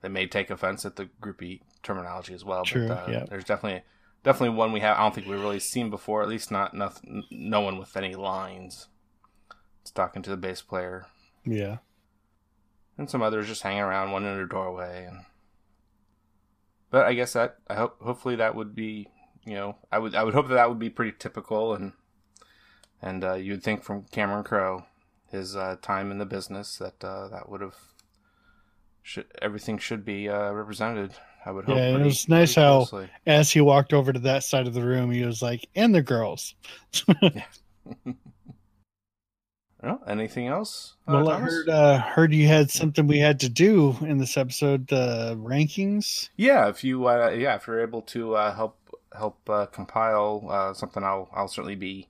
they 0.02 0.10
may 0.10 0.26
take 0.26 0.50
offense 0.50 0.84
at 0.86 0.96
the 0.96 1.10
groupie 1.22 1.62
terminology 1.84 2.34
as 2.34 2.44
well. 2.44 2.64
True, 2.66 2.88
but 2.88 3.08
uh, 3.08 3.12
yeah. 3.12 3.26
there's 3.30 3.46
definitely 3.46 3.84
definitely 4.28 4.58
one 4.58 4.74
we 4.74 4.82
have. 4.82 4.98
I 4.98 5.04
don't 5.04 5.16
think 5.16 5.26
we've 5.26 5.40
really 5.40 5.60
seen 5.60 5.90
before. 5.90 6.22
At 6.22 6.28
least 6.28 6.52
not 6.52 6.74
nothing, 6.74 7.24
no 7.32 7.62
one 7.62 7.78
with 7.78 7.96
any 7.96 8.14
lines. 8.14 8.90
It's 9.82 9.92
talking 9.92 10.22
to 10.24 10.30
the 10.30 10.38
bass 10.38 10.62
player, 10.62 11.06
yeah. 11.46 11.78
and 12.98 13.10
some 13.10 13.22
others 13.22 13.48
just 13.48 13.62
hanging 13.62 13.80
around, 13.82 14.12
one 14.12 14.26
in 14.26 14.38
a 14.38 14.46
doorway. 14.46 15.06
And 15.06 15.22
but 16.92 17.06
I 17.06 17.14
guess 17.14 17.34
that 17.34 17.58
I 17.70 17.76
hope 17.76 18.02
hopefully 18.02 18.36
that 18.36 18.54
would 18.54 18.76
be 18.76 19.08
you 19.46 19.54
know 19.54 19.78
I 19.92 20.00
would 20.00 20.14
I 20.14 20.24
would 20.24 20.34
hope 20.34 20.50
that 20.50 20.56
that 20.56 20.68
would 20.68 20.80
be 20.80 20.90
pretty 20.90 21.16
typical 21.18 21.74
and 21.74 21.94
and 23.02 23.24
uh, 23.24 23.36
you'd 23.36 23.64
think 23.64 23.84
from 23.84 24.06
Cameron 24.12 24.44
Crowe 24.44 24.86
his 25.32 25.56
uh, 25.56 25.78
time 25.82 26.12
in 26.12 26.18
the 26.18 26.26
business 26.26 26.78
that 26.78 27.02
uh, 27.04 27.30
that 27.30 27.50
would 27.50 27.62
have 27.62 27.76
should 29.02 29.28
everything 29.42 29.78
should 29.78 30.04
be 30.04 30.28
uh, 30.28 30.52
represented. 30.52 31.14
I 31.48 31.52
would 31.52 31.64
hope. 31.64 31.78
Yeah, 31.78 31.96
it 31.96 32.04
was 32.04 32.28
nice 32.28 32.56
how- 32.56 32.80
closely. 32.80 33.10
As 33.26 33.50
he 33.50 33.62
walked 33.62 33.94
over 33.94 34.12
to 34.12 34.20
that 34.20 34.44
side 34.44 34.68
of 34.68 34.74
the 34.74 34.84
room, 34.84 35.12
he 35.12 35.24
was 35.24 35.42
like, 35.42 35.66
"And 35.76 35.96
the 35.96 36.02
girls." 36.02 36.56
Well, 39.84 40.02
anything 40.08 40.48
else? 40.48 40.96
uh, 41.08 41.14
well, 41.14 41.30
I 41.30 41.40
heard 41.40 41.70
uh, 41.70 42.00
heard 42.00 42.34
you 42.34 42.48
had 42.48 42.72
something 42.72 43.06
we 43.06 43.20
had 43.20 43.40
to 43.42 43.50
do 43.50 43.96
in 44.02 44.18
this 44.18 44.36
episode, 44.36 44.88
the 44.88 45.38
rankings. 45.40 46.30
Yeah, 46.36 46.68
if 46.68 46.84
you 46.84 47.08
uh, 47.08 47.30
yeah, 47.30 47.56
if 47.56 47.68
you're 47.68 47.82
able 47.82 48.02
to 48.02 48.36
uh, 48.36 48.56
help 48.56 48.80
help 49.16 49.48
uh, 49.48 49.68
compile 49.68 50.46
uh, 50.50 50.74
something, 50.74 51.04
I'll 51.04 51.30
I'll 51.32 51.48
certainly 51.48 51.76
be, 51.76 52.10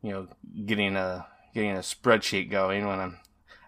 you 0.00 0.12
know, 0.12 0.28
getting 0.64 0.94
a 0.94 1.26
getting 1.54 1.72
a 1.72 1.80
spreadsheet 1.80 2.50
going 2.50 2.86
when 2.86 3.00
I'm 3.00 3.18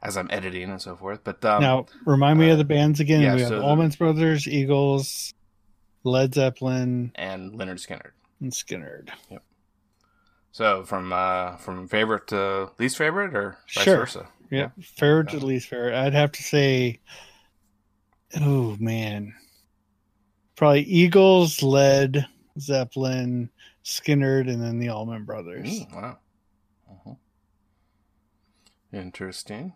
as 0.03 0.17
I'm 0.17 0.29
editing 0.31 0.71
and 0.71 0.81
so 0.83 0.97
forth. 0.97 1.21
But 1.25 1.45
um, 1.45 1.63
now, 1.63 1.87
remind 2.05 2.39
me 2.39 2.49
uh, 2.51 2.53
of 2.53 2.59
the 2.59 2.65
bands 2.65 3.01
again. 3.01 3.21
yeah, 3.23 3.35
we 3.35 3.41
have 3.43 3.51
the- 3.51 3.63
Allman 3.63 3.91
Brothers, 3.91 4.47
Eagles, 4.49 5.33
Led 6.05 6.35
Zeppelin, 6.35 7.13
and 7.15 7.53
Lynyrd 7.53 7.79
Skynyrd. 7.87 8.11
and 8.41 8.53
Skynyrd. 8.53 9.11
Yep. 9.31 9.43
So 10.51 10.85
from 10.85 11.13
uh, 11.13 11.57
from 11.57 11.89
favorite 11.89 12.27
to 12.29 12.71
least 12.79 12.99
favorite, 12.99 13.35
or 13.35 13.57
vice 13.75 13.85
Sure. 13.85 13.97
versa. 13.99 14.29
Yeah, 14.51 14.69
favorite 14.83 15.31
to 15.31 15.39
least 15.39 15.69
favorite. 15.69 15.95
I'd 15.95 16.13
have 16.13 16.33
to 16.33 16.43
say, 16.43 17.01
oh 18.39 18.77
man, 18.79 19.33
probably 20.57 20.83
Eagles, 20.83 21.63
Led 21.63 22.27
Zeppelin, 22.61 23.49
Skynyrd, 23.83 24.51
and 24.53 24.63
then 24.63 24.79
the 24.79 24.91
Allman 24.91 25.25
Brothers. 25.25 25.71
Mm, 25.71 25.95
wow. 25.95 26.19
Mhm. 27.07 27.17
Interesting. 28.93 29.73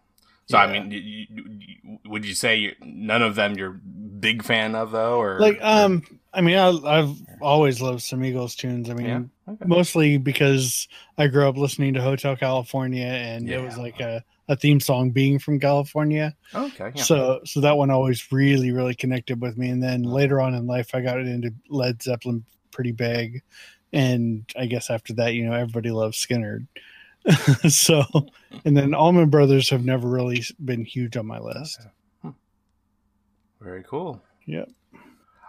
So 0.49 0.59
I 0.59 0.73
mean, 0.73 0.91
you, 0.93 1.27
you, 1.29 1.99
would 2.07 2.25
you 2.25 2.35
say 2.35 2.57
you, 2.57 2.75
none 2.81 3.23
of 3.23 3.35
them 3.35 3.57
you're 3.59 3.81
big 4.21 4.43
fan 4.45 4.75
of 4.75 4.93
though, 4.93 5.21
or 5.21 5.41
Like, 5.41 5.59
um, 5.61 6.03
I 6.33 6.41
mean, 6.41 6.57
I, 6.57 6.69
I've 6.69 7.17
always 7.41 7.81
loved 7.81 8.03
some 8.03 8.25
Eagles 8.25 8.55
tunes. 8.55 8.89
I 8.89 8.95
mean, 8.95 9.07
yeah, 9.07 9.53
okay. 9.53 9.65
mostly 9.67 10.19
because 10.19 10.87
I 11.19 11.27
grew 11.27 11.49
up 11.49 11.57
listening 11.57 11.95
to 11.95 12.03
Hotel 12.03 12.37
California, 12.37 13.07
and 13.07 13.49
it 13.49 13.61
was 13.61 13.77
like 13.77 13.99
a, 14.01 14.23
a 14.49 14.57
theme 14.57 14.79
song 14.79 15.11
being 15.11 15.39
from 15.39 15.59
California. 15.59 16.35
okay, 16.55 16.93
yeah. 16.95 17.03
So, 17.03 17.41
so 17.45 17.61
that 17.61 17.77
one 17.77 17.91
always 17.91 18.31
really, 18.31 18.71
really 18.71 18.95
connected 18.95 19.41
with 19.41 19.57
me. 19.59 19.71
And 19.71 19.83
then 19.83 20.05
Mhm. 20.05 20.13
later 20.13 20.41
on 20.41 20.55
in 20.55 20.67
life, 20.67 20.95
I 20.95 21.01
got 21.01 21.19
into 21.19 21.53
Led 21.69 22.01
Zeppelin 22.03 22.45
pretty 22.71 22.93
big, 22.93 23.43
and 23.93 24.49
I 24.57 24.67
guess 24.67 24.91
after 24.91 25.13
that, 25.15 25.35
you 25.35 25.45
know, 25.45 25.55
everybody 25.55 25.91
loves 25.91 26.25
Skynyrd. 26.25 26.67
so, 27.69 28.05
and 28.65 28.77
then 28.77 28.95
Allman 28.95 29.31
Brothers 29.31 29.71
have 29.71 29.85
never 29.85 30.09
really 30.09 30.45
been 30.65 30.85
huge 30.85 31.17
on 31.17 31.27
my 31.27 31.39
list. 31.39 31.81
Very 33.61 33.83
cool. 33.83 34.23
Yep. 34.47 34.71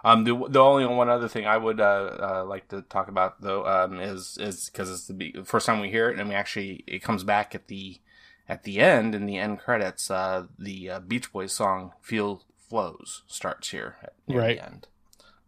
Um, 0.04 0.24
the 0.24 0.34
the 0.48 0.60
only 0.60 0.86
one 0.86 1.08
other 1.08 1.28
thing 1.28 1.46
I 1.46 1.56
would 1.56 1.80
uh, 1.80 2.16
uh 2.42 2.44
like 2.46 2.68
to 2.68 2.82
talk 2.82 3.08
about 3.08 3.40
though 3.42 3.66
um 3.66 4.00
is 4.00 4.38
is 4.40 4.70
because 4.70 4.90
it's 4.90 5.06
the 5.06 5.14
be- 5.14 5.34
first 5.44 5.66
time 5.66 5.80
we 5.80 5.90
hear 5.90 6.08
it 6.08 6.18
and 6.18 6.28
we 6.28 6.34
actually 6.34 6.84
it 6.86 7.02
comes 7.02 7.24
back 7.24 7.54
at 7.54 7.66
the 7.66 8.00
at 8.48 8.62
the 8.62 8.78
end 8.78 9.14
in 9.14 9.26
the 9.26 9.36
end 9.36 9.58
credits 9.58 10.10
uh 10.10 10.46
the 10.58 10.88
uh, 10.88 11.00
Beach 11.00 11.32
Boys 11.32 11.52
song 11.52 11.92
"Feel 12.00 12.42
Flows" 12.68 13.22
starts 13.26 13.70
here 13.70 13.96
at 14.02 14.14
near 14.26 14.38
Right. 14.38 14.58
the 14.58 14.66
end 14.66 14.86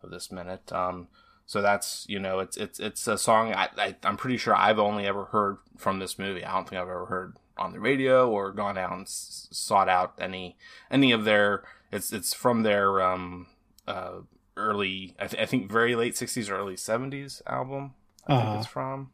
of 0.02 0.10
this 0.10 0.30
minute. 0.32 0.70
Um, 0.72 1.08
so 1.50 1.60
that's 1.60 2.06
you 2.08 2.20
know 2.20 2.38
it's 2.38 2.56
it's 2.56 2.78
it's 2.78 3.08
a 3.08 3.18
song 3.18 3.52
I, 3.52 3.68
I 3.76 3.96
I'm 4.04 4.16
pretty 4.16 4.36
sure 4.36 4.54
I've 4.54 4.78
only 4.78 5.04
ever 5.04 5.24
heard 5.24 5.56
from 5.76 5.98
this 5.98 6.16
movie. 6.16 6.44
I 6.44 6.52
don't 6.54 6.68
think 6.68 6.80
I've 6.80 6.88
ever 6.88 7.06
heard 7.06 7.36
on 7.58 7.72
the 7.72 7.80
radio 7.80 8.30
or 8.30 8.52
gone 8.52 8.78
out 8.78 8.92
and 8.92 9.02
s- 9.02 9.48
sought 9.50 9.88
out 9.88 10.14
any 10.20 10.56
any 10.92 11.10
of 11.10 11.24
their. 11.24 11.64
It's 11.90 12.12
it's 12.12 12.32
from 12.32 12.62
their 12.62 13.02
um 13.02 13.48
uh 13.88 14.20
early 14.56 15.16
I, 15.18 15.26
th- 15.26 15.42
I 15.42 15.46
think 15.46 15.72
very 15.72 15.96
late 15.96 16.14
60s 16.14 16.48
or 16.48 16.54
early 16.56 16.76
70s 16.76 17.42
album 17.46 17.94
i 18.28 18.32
Uh-huh. 18.32 18.42
think 18.44 18.58
it's 18.58 18.66
from 18.72 19.10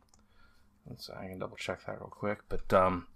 Let's, 0.86 1.08
i 1.08 1.26
can 1.28 1.38
double 1.38 1.56
check 1.56 1.86
that 1.86 1.98
real 2.00 2.08
quick 2.10 2.40
but 2.50 2.70
um 2.74 3.06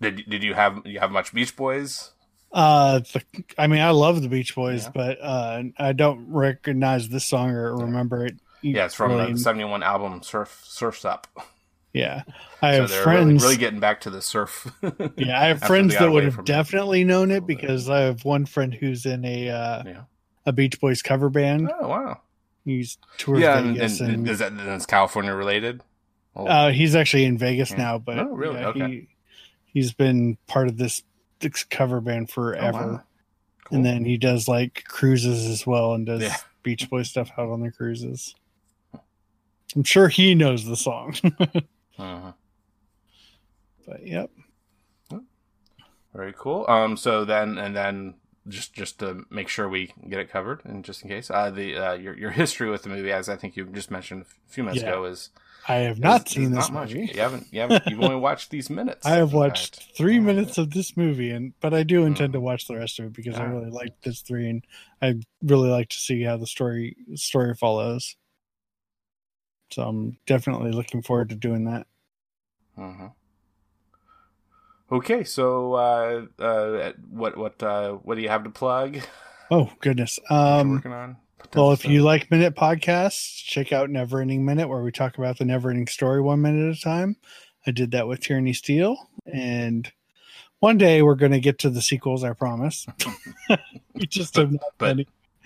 did, 0.00 0.24
did 0.28 0.42
you 0.42 0.52
have 0.54 0.82
you 0.84 0.98
have 1.00 1.10
much 1.10 1.32
beach 1.32 1.54
boys 1.56 2.10
Uh, 2.52 3.00
the, 3.00 3.22
I 3.58 3.66
mean, 3.66 3.80
I 3.80 3.90
love 3.90 4.22
the 4.22 4.28
Beach 4.28 4.54
Boys, 4.54 4.84
Yeah. 4.84 4.90
but 4.94 5.18
uh, 5.20 5.62
I 5.78 5.92
don't 5.92 6.28
recognize 6.30 7.08
this 7.08 7.24
song 7.26 7.50
or 7.50 7.76
remember 7.76 8.24
it. 8.26 8.36
yeah 8.62 8.86
it's 8.86 8.94
from 8.94 9.12
really. 9.12 9.32
the 9.32 9.38
71 9.38 9.82
album 9.82 10.22
surf 10.22 10.62
Surf's 10.64 11.04
Up 11.04 11.26
yeah. 11.92 12.22
I 12.62 12.74
have 12.74 12.90
friends. 12.90 13.42
really, 13.42 13.50
really 13.52 13.56
getting 13.58 13.80
back 13.80 14.02
to 14.02 14.10
the 14.10 14.22
surf 14.22 14.70
yeah, 15.16 15.40
I 15.40 15.46
have 15.48 15.60
friends 15.62 15.94
that 15.98 16.10
would 16.10 16.24
have 16.24 16.34
from 16.34 16.44
it. 16.44 16.46
definitely 16.46 17.04
known 17.04 17.30
it 17.30 17.46
because 17.46 17.88
I 17.90 18.00
have 18.00 18.24
one 18.24 18.46
friend 18.46 18.72
who's 18.72 19.04
in 19.06 19.24
a 19.24 19.50
uh, 19.50 19.82
yeah 19.84 20.00
a 20.46 20.52
Beach 20.52 20.80
Boys 20.80 21.02
cover 21.02 21.28
band. 21.28 21.70
oh 21.80 21.88
wow 21.88 22.20
He's 22.64 22.98
tours 23.18 23.40
yeah 23.40 23.60
Vegas, 23.60 24.00
and, 24.00 24.14
and, 24.14 24.28
is 24.28 24.38
that 24.38 24.52
it's 24.54 24.86
california 24.86 25.34
related 25.34 25.82
Oh, 26.38 26.46
uh, 26.46 26.70
he's 26.70 26.94
actually 26.94 27.24
in 27.24 27.38
Vegas 27.38 27.70
Yeah. 27.70 27.76
now. 27.78 27.98
But 27.98 28.18
Oh, 28.18 28.26
really? 28.34 28.60
yeah, 28.60 28.66
Okay. 28.68 28.86
he 28.88 29.08
he's 29.72 29.92
been 29.94 30.36
part 30.46 30.68
of 30.68 30.76
this 30.76 31.02
cover 31.70 32.00
band 32.00 32.28
oh, 32.30 32.32
forever, 32.32 32.92
wow. 32.92 33.02
Cool. 33.64 33.76
and 33.76 33.86
then 33.86 34.04
he 34.04 34.16
does 34.16 34.48
like 34.48 34.84
cruises 34.86 35.46
as 35.46 35.66
well 35.66 35.94
and 35.94 36.06
does 36.06 36.22
Yeah. 36.22 36.36
Beach 36.62 36.88
Boy 36.90 37.02
stuff 37.02 37.30
out 37.38 37.48
on 37.48 37.60
the 37.60 37.70
cruises. 37.70 38.34
I'm 39.74 39.84
sure 39.84 40.08
he 40.08 40.34
knows 40.34 40.64
the 40.64 40.76
song, 40.76 41.14
uh-huh. 41.98 42.32
but 43.86 44.06
yep. 44.06 44.30
Very 46.16 46.32
cool. 46.38 46.64
Um, 46.66 46.96
so 46.96 47.26
then 47.26 47.58
and 47.58 47.76
then 47.76 48.14
just 48.48 48.74
just 48.74 48.98
to 49.00 49.24
make 49.30 49.48
sure 49.48 49.68
we 49.68 49.92
get 50.08 50.20
it 50.20 50.30
covered, 50.30 50.64
and 50.64 50.84
just 50.84 51.02
in 51.02 51.08
case, 51.08 51.30
uh, 51.30 51.50
the 51.50 51.76
uh, 51.76 51.92
your 51.94 52.16
your 52.16 52.30
history 52.30 52.70
with 52.70 52.82
the 52.82 52.88
movie, 52.88 53.12
as 53.12 53.28
I 53.28 53.36
think 53.36 53.56
you 53.56 53.64
just 53.66 53.90
mentioned 53.90 54.22
a 54.22 54.50
few 54.50 54.64
minutes 54.64 54.82
Yeah. 54.82 54.90
ago, 54.90 55.04
is 55.04 55.30
I 55.68 55.76
have 55.76 55.98
not 55.98 56.26
is- 56.28 56.32
seen 56.32 56.44
is 56.44 56.50
this 56.50 56.70
not 56.70 56.72
much. 56.72 56.92
You 56.92 57.06
haven't. 57.20 57.46
You 57.52 57.60
haven't. 57.60 57.86
You've 57.86 58.00
only 58.02 58.16
watched 58.16 58.50
these 58.50 58.70
minutes. 58.70 59.04
I 59.06 59.16
have 59.16 59.32
watched 59.32 59.76
fact. 59.82 59.96
three 59.96 60.18
Oh, 60.18 60.22
minutes 60.22 60.58
of 60.58 60.70
this 60.70 60.96
movie, 60.96 61.30
and 61.30 61.54
but 61.60 61.74
I 61.74 61.82
do 61.82 62.04
intend 62.04 62.32
to 62.34 62.38
Mm. 62.38 62.42
watch 62.42 62.68
the 62.68 62.76
rest 62.76 62.98
of 63.00 63.06
it 63.06 63.12
because 63.14 63.34
I 63.36 63.44
really 63.44 63.70
like 63.70 64.00
this 64.02 64.20
three, 64.20 64.48
and 64.48 64.64
I 65.02 65.14
really 65.42 65.68
like 65.70 65.88
to 65.90 65.98
see 65.98 66.22
how 66.22 66.36
the 66.36 66.46
story 66.46 66.96
story 67.14 67.54
follows. 67.54 68.14
So 69.72 69.82
I'm 69.82 70.18
definitely 70.26 70.70
looking 70.70 71.02
forward 71.02 71.30
to 71.30 71.34
doing 71.34 71.64
that. 71.64 71.86
Mhm. 72.78 73.12
Okay, 74.90 75.24
so 75.24 75.72
uh, 75.74 76.26
uh, 76.38 76.92
what 77.10 77.36
what 77.36 77.60
uh, 77.62 77.92
what 77.94 78.14
do 78.14 78.22
you 78.22 78.28
have 78.28 78.44
to 78.44 78.50
plug? 78.50 78.98
Oh 79.50 79.70
goodness. 79.80 80.18
Um, 80.30 80.72
working 80.72 80.92
on. 80.92 81.16
well, 81.54 81.72
if 81.72 81.84
you 81.84 82.02
like 82.02 82.30
minute 82.30 82.54
podcasts, 82.54 83.42
check 83.44 83.72
out 83.72 83.90
Never 83.90 84.20
Ending 84.20 84.44
Minute, 84.44 84.68
where 84.68 84.82
we 84.82 84.92
talk 84.92 85.18
about 85.18 85.38
the 85.38 85.44
never 85.44 85.70
ending 85.70 85.88
story 85.88 86.20
one 86.20 86.40
minute 86.40 86.70
at 86.70 86.78
a 86.78 86.80
time. 86.80 87.16
I 87.66 87.72
did 87.72 87.90
that 87.92 88.06
with 88.06 88.20
Tyranny 88.20 88.52
Steel, 88.52 88.96
and 89.32 89.90
one 90.60 90.78
day 90.78 91.02
we're 91.02 91.16
going 91.16 91.32
to 91.32 91.40
get 91.40 91.58
to 91.60 91.70
the 91.70 91.82
sequels. 91.82 92.22
I 92.22 92.32
promise. 92.32 92.86
we 93.94 94.06
just 94.06 94.36
have 94.36 94.52
not 94.52 94.60
but 94.78 94.98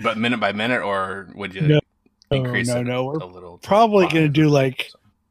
but 0.02 0.18
minute 0.18 0.40
by 0.40 0.52
minute, 0.52 0.82
or 0.82 1.30
would 1.34 1.54
you 1.54 1.62
No, 1.62 1.80
increase 2.30 2.68
no, 2.68 2.80
it 2.80 2.84
no, 2.84 3.04
we're 3.04 3.18
a 3.18 3.24
little? 3.26 3.56
probably 3.58 4.06
gonna 4.06 4.28
do, 4.28 4.48
like, 4.50 4.90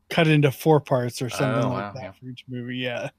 cut 0.09 0.27
into 0.27 0.51
four 0.51 0.79
parts 0.79 1.21
or 1.21 1.29
something 1.29 1.63
Oh, 1.63 1.69
like 1.69 1.77
wow, 1.77 1.91
that 1.93 2.03
yeah. 2.03 2.11
for 2.11 2.25
each 2.25 2.43
movie. 2.47 2.77
Yeah, 2.77 3.09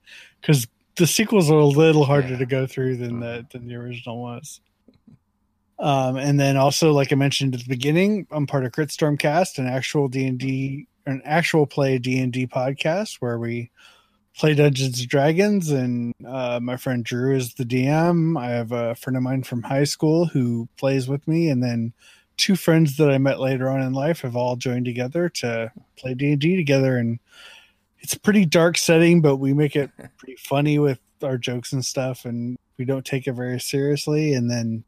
because 0.40 0.66
the 0.96 1.06
sequels 1.06 1.50
are 1.50 1.58
a 1.58 1.64
little 1.66 2.04
harder 2.04 2.28
Yeah. 2.30 2.38
to 2.38 2.46
go 2.46 2.66
through 2.66 2.96
than 2.96 3.20
the 3.20 3.44
Mhm. 3.44 3.50
than 3.50 3.68
the 3.68 3.74
original 3.74 4.20
was. 4.20 4.60
Um, 5.78 6.16
and 6.16 6.38
then 6.38 6.56
also, 6.56 6.92
like 6.92 7.10
I 7.10 7.16
mentioned 7.16 7.54
at 7.54 7.60
the 7.62 7.68
beginning, 7.68 8.26
I'm 8.30 8.46
part 8.46 8.64
of 8.66 8.72
Crit 8.72 8.90
Stormcast, 8.90 9.58
an 9.58 9.66
actual 9.66 10.08
D 10.08 10.26
and 10.26 10.38
D, 10.38 10.86
an 11.06 11.22
actual 11.24 11.66
play 11.66 11.98
D 11.98 12.18
and 12.20 12.32
D 12.32 12.46
podcast 12.46 13.16
where 13.20 13.38
we 13.38 13.70
play 14.36 14.54
Dungeons 14.54 15.00
and 15.00 15.08
Dragons, 15.08 15.70
and 15.70 16.12
uh, 16.26 16.60
my 16.62 16.76
friend 16.76 17.02
Drew 17.02 17.34
is 17.34 17.54
the 17.54 17.64
DM. 17.64 18.38
I 18.38 18.50
have 18.50 18.72
a 18.72 18.94
friend 18.94 19.16
of 19.16 19.22
mine 19.22 19.42
from 19.42 19.62
high 19.62 19.84
school 19.84 20.26
who 20.26 20.68
plays 20.76 21.08
with 21.08 21.26
me, 21.26 21.48
and 21.48 21.62
then 21.62 21.94
two 22.36 22.56
friends 22.56 22.96
that 22.98 23.10
I 23.10 23.18
met 23.18 23.40
later 23.40 23.68
on 23.70 23.80
in 23.82 23.92
life 23.92 24.20
have 24.20 24.36
all 24.36 24.56
joined 24.56 24.84
together 24.84 25.28
to 25.30 25.72
play 25.96 26.14
D 26.14 26.32
and 26.32 26.40
D 26.40 26.56
together, 26.56 26.98
and 26.98 27.18
it's 28.00 28.14
a 28.14 28.20
pretty 28.20 28.44
dark 28.44 28.78
setting, 28.78 29.20
but 29.20 29.36
we 29.36 29.52
make 29.52 29.76
it 29.76 29.90
pretty 30.18 30.36
funny 30.36 30.78
with 30.78 30.98
our 31.22 31.38
jokes 31.38 31.72
and 31.72 31.84
stuff, 31.84 32.24
and 32.24 32.56
we 32.78 32.84
don't 32.84 33.04
take 33.04 33.26
it 33.26 33.32
very 33.32 33.60
seriously. 33.60 34.34
And 34.34 34.50
then 34.50 34.84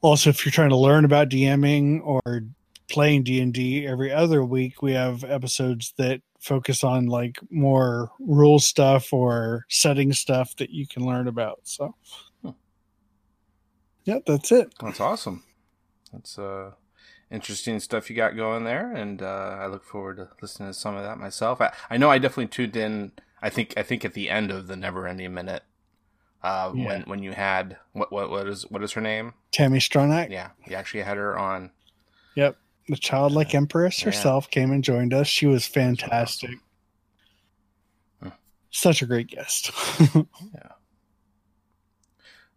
also, 0.00 0.30
if 0.30 0.44
you're 0.44 0.52
trying 0.52 0.70
to 0.70 0.76
learn 0.76 1.04
about 1.04 1.28
DMing 1.28 2.00
or 2.04 2.22
playing 2.88 3.22
d&d 3.22 3.86
every 3.86 4.10
other 4.10 4.42
week 4.42 4.80
we 4.80 4.92
have 4.94 5.22
episodes 5.22 5.92
that 5.98 6.22
focus 6.40 6.82
on 6.82 7.06
like 7.06 7.38
more 7.50 8.10
rule 8.18 8.58
stuff 8.58 9.12
or 9.12 9.66
setting 9.68 10.10
stuff 10.10 10.56
that 10.56 10.70
you 10.70 10.86
can 10.86 11.04
learn 11.04 11.28
about 11.28 11.60
so 11.64 11.94
Hmm. 12.42 12.52
yeah 14.04 14.20
that's 14.26 14.50
it 14.52 14.72
That's 14.80 15.00
awesome. 15.00 15.44
That's 16.14 16.38
uh 16.38 16.70
interesting 17.30 17.78
stuff 17.80 18.08
you 18.10 18.16
got 18.16 18.36
going 18.36 18.64
there, 18.64 18.92
and 18.94 19.20
uh, 19.22 19.56
I 19.60 19.66
look 19.66 19.84
forward 19.84 20.16
to 20.16 20.28
listening 20.40 20.70
to 20.70 20.74
some 20.74 20.96
of 20.96 21.02
that 21.04 21.18
myself. 21.18 21.60
I, 21.60 21.72
I 21.90 21.96
know 21.96 22.10
I 22.10 22.18
definitely 22.18 22.46
tuned 22.48 22.76
in. 22.76 23.12
I 23.42 23.50
think 23.50 23.74
I 23.76 23.82
think 23.82 24.04
at 24.04 24.14
the 24.14 24.30
end 24.30 24.50
of 24.50 24.66
the 24.66 24.76
Never 24.76 25.06
Ending 25.06 25.34
Minute, 25.34 25.62
uh, 26.42 26.72
Yeah. 26.74 26.86
when 26.86 27.02
when 27.02 27.22
you 27.22 27.32
had 27.32 27.76
what 27.92 28.10
what 28.12 28.30
what 28.30 28.46
is 28.48 28.62
what 28.70 28.82
is 28.82 28.92
her 28.92 29.00
name? 29.00 29.34
Tami 29.52 29.76
Stronach 29.78 30.30
Yeah, 30.30 30.50
you 30.66 30.74
actually 30.76 31.02
had 31.02 31.16
her 31.16 31.38
on. 31.38 31.70
yep 32.34 32.56
the 32.88 32.96
childlike 32.96 33.54
empress 33.54 34.00
Yeah. 34.00 34.06
herself 34.06 34.50
came 34.50 34.70
and 34.72 34.82
joined 34.82 35.12
us 35.12 35.26
she 35.26 35.46
was 35.46 35.66
fantastic 35.66 36.50
Hmm. 38.22 38.28
such 38.70 39.02
a 39.02 39.06
great 39.06 39.26
guest 39.28 39.70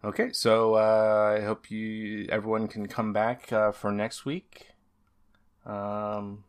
Okay, 0.03 0.31
so 0.31 0.75
uh, 0.75 1.37
I 1.37 1.43
hope 1.45 1.69
you 1.69 2.25
everyone 2.29 2.67
can 2.67 2.87
come 2.87 3.13
back 3.13 3.53
uh, 3.53 3.71
for 3.71 3.91
next 3.91 4.25
week. 4.25 4.67
Um, 5.63 6.43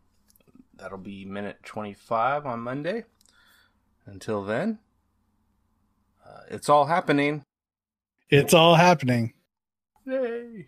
that'll 0.75 0.97
be 0.97 1.23
minute 1.23 1.57
twenty 1.63 1.93
five 1.93 2.47
on 2.47 2.61
Monday. 2.61 3.03
Until 4.07 4.43
then, 4.43 4.79
uh, 6.25 6.41
it's 6.49 6.67
all 6.67 6.85
happening. 6.85 7.43
it's 8.29 8.53
all 8.53 8.75
happening 8.75 9.33
Yay! 10.05 10.67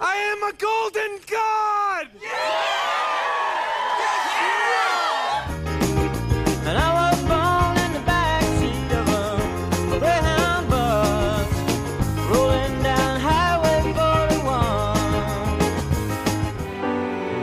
I 0.00 0.14
am 0.16 0.42
a 0.44 0.52
golden 0.56 1.18
god! 1.26 2.08
And 2.12 2.77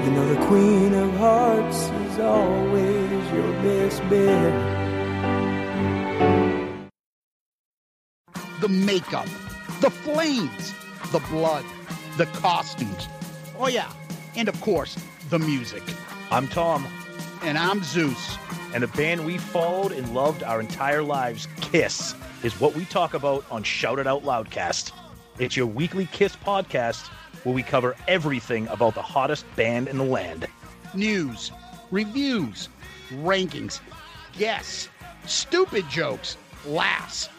You 0.05 0.11
know 0.11 0.33
the 0.35 0.45
Queen 0.45 0.93
of 0.93 1.11
Hearts 1.15 1.77
is 1.89 2.19
always 2.19 3.31
your 3.33 3.51
best 3.63 4.01
bet. 4.09 4.75
the 8.61 8.69
makeup, 8.69 9.27
the 9.81 9.89
flames, 9.89 10.73
the 11.11 11.19
blood, 11.29 11.65
the 12.17 12.25
costumes. 12.27 13.07
Oh, 13.59 13.67
yeah. 13.67 13.91
And 14.35 14.47
of 14.47 14.59
course, 14.61 14.95
the 15.29 15.39
music. 15.39 15.83
I'm 16.31 16.47
Tom, 16.47 16.87
And 17.43 17.57
I'm 17.57 17.83
Zeus. 17.83 18.37
and 18.73 18.83
the 18.83 18.87
band 18.87 19.25
we 19.25 19.37
followed 19.39 19.91
and 19.91 20.13
loved 20.13 20.41
our 20.43 20.59
entire 20.59 21.03
lives, 21.03 21.47
Kiss, 21.61 22.13
is 22.43 22.59
what 22.61 22.75
we 22.75 22.85
talk 22.85 23.13
about 23.13 23.43
on 23.51 23.63
Shout 23.63 23.99
It 23.99 24.07
Out 24.07 24.23
Loudcast. 24.23 24.91
It's 25.39 25.57
your 25.57 25.67
weekly 25.67 26.05
Kiss 26.11 26.35
podcast 26.35 27.09
where 27.45 27.55
we 27.55 27.63
cover 27.63 27.95
everything 28.07 28.67
about 28.69 28.95
the 28.95 29.01
hottest 29.01 29.45
band 29.55 29.87
in 29.87 29.97
the 29.97 30.03
land. 30.03 30.47
News, 30.95 31.51
reviews, 31.91 32.69
rankings, 33.11 33.79
guests, 34.37 34.89
stupid 35.25 35.87
jokes, 35.89 36.37
laughs. 36.65 37.29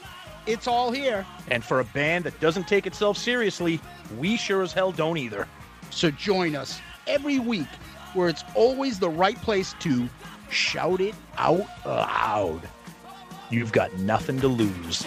It's 0.47 0.69
all 0.69 0.93
here. 0.93 1.27
And 1.51 1.65
for 1.65 1.81
a 1.81 1.85
band 1.85 2.25
that 2.25 2.39
doesn't 2.39 2.69
take 2.69 2.87
itself 2.87 3.19
seriously, 3.19 3.81
we 4.17 4.37
sure 4.37 4.63
as 4.63 4.73
hell 4.73 4.93
don't 4.93 5.19
either. 5.19 5.49
So 5.91 6.11
join 6.13 6.55
us 6.55 6.81
every 7.09 7.41
week 7.41 7.69
where 8.15 8.29
it's 8.29 8.45
always 8.55 9.01
the 9.01 9.11
right 9.11 9.37
place 9.43 9.75
to 9.81 10.09
shout 10.51 11.01
it 11.01 11.17
out 11.37 11.67
loud. 11.85 12.61
You've 13.51 13.73
got 13.73 13.93
nothing 13.99 14.41
to 14.41 14.49
lose. 14.49 15.05